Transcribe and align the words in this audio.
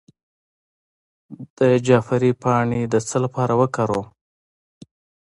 د 1.57 1.59
جعفری 1.85 2.31
پاڼې 2.41 2.81
د 2.93 2.95
څه 3.07 3.17
لپاره 3.23 3.53
وکاروم؟ 3.61 4.07